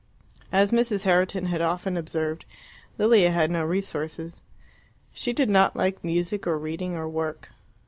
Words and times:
As 0.51 0.71
Mrs. 0.71 1.03
Herriton 1.03 1.45
had 1.45 1.61
often 1.61 1.95
observed, 1.95 2.43
Lilia 2.97 3.29
had 3.29 3.51
no 3.51 3.63
resources. 3.63 4.41
She 5.13 5.31
did 5.31 5.47
not 5.47 5.75
like 5.75 6.03
music, 6.03 6.47
or 6.47 6.57
reading, 6.57 6.95
or 6.95 7.07
work. 7.07 7.49